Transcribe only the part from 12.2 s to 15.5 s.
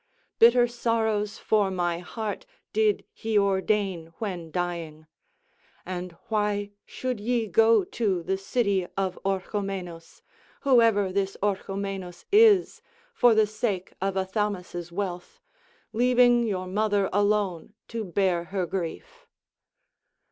is, for the sake of Athamas' wealth,